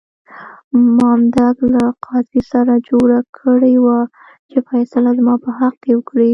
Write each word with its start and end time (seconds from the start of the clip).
مامدک 0.97 1.57
له 1.73 1.83
قاضي 2.05 2.41
سره 2.51 2.73
جوړه 2.89 3.19
کړې 3.37 3.75
وه 3.85 3.99
چې 4.49 4.57
فیصله 4.69 5.09
زما 5.19 5.35
په 5.43 5.49
حق 5.59 5.75
کې 5.83 5.91
وکړه. 5.95 6.27